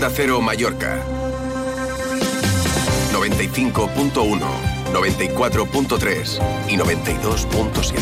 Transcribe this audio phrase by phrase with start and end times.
[0.00, 1.04] Onda Cero Mallorca.
[3.12, 4.40] 95.1,
[4.94, 8.00] 94.3 y 92.7.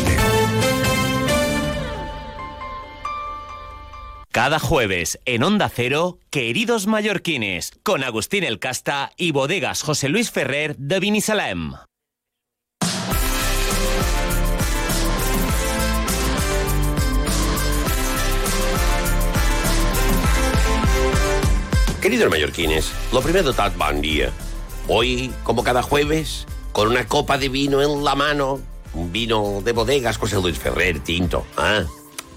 [4.31, 10.31] Cada jueves en Onda Cero, Queridos Mallorquines, con Agustín El Casta y bodegas José Luis
[10.31, 11.73] Ferrer de Vinisalem.
[22.01, 24.31] Queridos mallorquines, lo primero, tal buen día.
[24.87, 28.61] Hoy, como cada jueves, con una copa de vino en la mano,
[28.93, 31.83] un vino de bodegas José Luis Ferrer, tinto, ¿ah?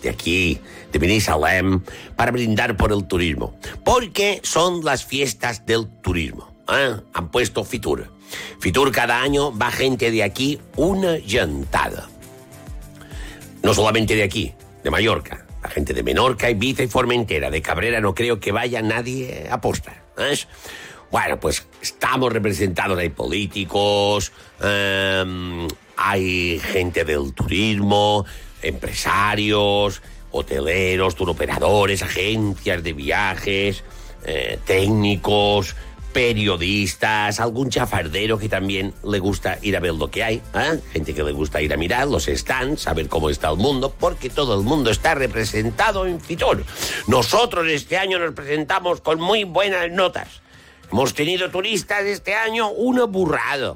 [0.02, 0.58] de aquí,
[0.90, 1.80] de Benissalem,
[2.16, 3.54] para brindar por el turismo.
[3.84, 6.52] Porque son las fiestas del turismo.
[6.66, 7.00] ¿ah?
[7.14, 8.10] Han puesto Fitur.
[8.58, 12.08] Fitur cada año va gente de aquí una llantada.
[13.62, 15.46] No solamente de aquí, de Mallorca.
[15.62, 17.50] La gente de Menorca, Ibiza y Formentera.
[17.50, 20.02] De Cabrera no creo que vaya nadie a posta.
[21.10, 28.24] Bueno, pues estamos representados, hay políticos, em, hay gente del turismo,
[28.62, 33.84] empresarios, hoteleros, turoperadores, agencias de viajes,
[34.24, 35.76] eh, técnicos,
[36.12, 40.80] periodistas, algún chafardero que también le gusta ir a ver lo que hay, ¿eh?
[40.92, 44.30] gente que le gusta ir a mirar los stands, saber cómo está el mundo, porque
[44.30, 46.64] todo el mundo está representado en Fitur.
[47.06, 50.42] Nosotros este año nos presentamos con muy buenas notas.
[50.90, 53.74] Hemos tenido turistas este año una burrada.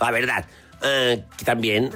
[0.00, 0.46] La verdad,
[0.82, 1.90] eh, también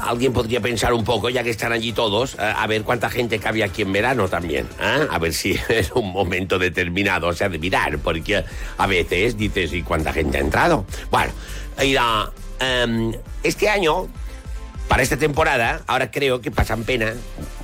[0.00, 3.38] alguien podría pensar un poco, ya que están allí todos, eh, a ver cuánta gente
[3.38, 4.66] cabe aquí en verano también.
[4.80, 5.06] ¿eh?
[5.10, 8.44] A ver si es un momento determinado, o sea, de mirar, porque
[8.78, 10.84] a veces dices, ¿y cuánta gente ha entrado?
[11.10, 11.32] Bueno,
[11.80, 14.08] mira, em, este año,
[14.88, 17.14] para esta temporada, ahora creo que pasan pena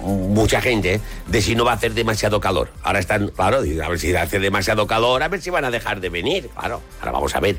[0.03, 2.73] mucha gente de si no va a hacer demasiado calor.
[2.83, 6.01] Ahora están, claro, a ver si hace demasiado calor, a ver si van a dejar
[6.01, 6.49] de venir.
[6.59, 7.57] Claro, ahora vamos a ver.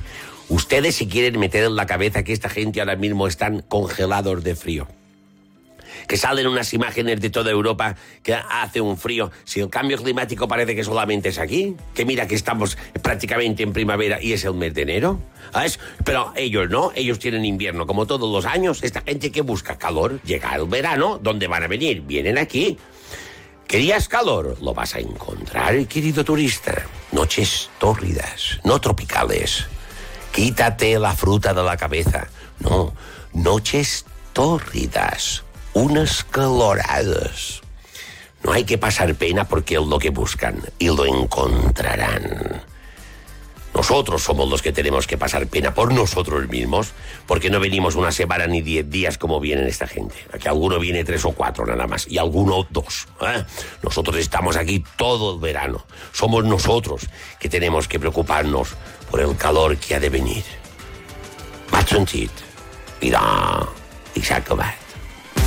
[0.50, 4.56] Ustedes se quieren meter en la cabeza que esta gente ahora mismo están congelados de
[4.56, 4.88] frío.
[6.08, 9.32] Que salen unas imágenes de toda Europa que hace un frío.
[9.44, 13.74] Si el cambio climático parece que solamente es aquí, que mira que estamos prácticamente en
[13.74, 15.20] primavera y es el mes de enero.
[15.52, 15.80] ¿sabes?
[16.04, 18.84] Pero ellos no, ellos tienen invierno como todos los años.
[18.84, 22.02] Esta gente que busca calor, llega el verano, ¿dónde van a venir?
[22.02, 22.78] Vienen aquí.
[23.68, 24.58] ¿Querías calor?
[24.62, 26.86] Lo vas a encontrar, querido turista.
[27.12, 29.66] Noches tórridas, no tropicales.
[30.32, 32.28] Quítate la fruta de la cabeza.
[32.60, 32.94] No,
[33.34, 35.44] noches tórridas,
[35.74, 37.62] unas caloradas.
[38.44, 42.62] No hay que pasar pena porque es lo que buscan y lo encontrarán.
[43.74, 46.92] Nosotros somos los que tenemos que pasar pena por nosotros mismos,
[47.26, 50.16] porque no venimos una semana ni diez días como vienen esta gente.
[50.32, 53.08] Aquí alguno viene tres o cuatro nada más, y alguno dos.
[53.22, 53.44] ¿eh?
[53.82, 55.86] Nosotros estamos aquí todo el verano.
[56.12, 57.08] Somos nosotros
[57.40, 58.70] que tenemos que preocuparnos
[59.10, 60.44] por el calor que ha de venir.
[63.04, 63.20] Mira,
[64.16, 64.83] i s'ha acabat.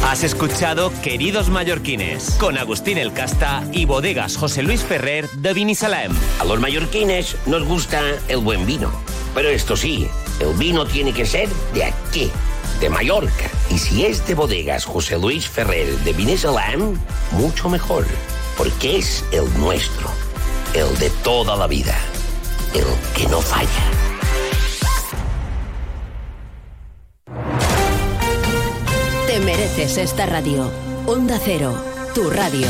[0.07, 6.13] Has escuchado Queridos Mallorquines con Agustín El Casta y bodegas José Luis Ferrer de Vinisalem.
[6.39, 8.93] A los mallorquines nos gusta el buen vino.
[9.35, 10.09] Pero esto sí,
[10.39, 12.31] el vino tiene que ser de aquí,
[12.81, 13.51] de Mallorca.
[13.69, 16.97] Y si es de bodegas José Luis Ferrer de Vinisalem,
[17.33, 18.07] mucho mejor.
[18.57, 20.09] Porque es el nuestro,
[20.73, 21.99] el de toda la vida,
[22.75, 22.87] el
[23.17, 24.16] que no falla.
[29.95, 30.69] Esta radio.
[31.07, 31.73] Onda Cero,
[32.13, 32.67] tu radio.